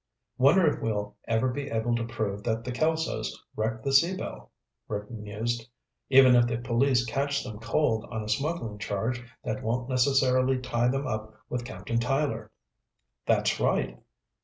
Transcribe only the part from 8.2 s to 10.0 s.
a smuggling charge that won't